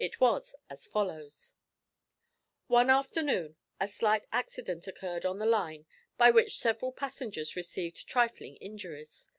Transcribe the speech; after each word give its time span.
It 0.00 0.18
was 0.20 0.56
as 0.68 0.88
follows: 0.88 1.54
One 2.66 2.90
afternoon 2.90 3.54
a 3.78 3.86
slight 3.86 4.26
accident 4.32 4.88
occurred 4.88 5.24
on 5.24 5.38
the 5.38 5.46
line 5.46 5.86
by 6.16 6.32
which 6.32 6.58
several 6.58 6.90
passengers 6.90 7.54
received 7.54 8.08
trifling 8.08 8.56
injuries. 8.56 9.30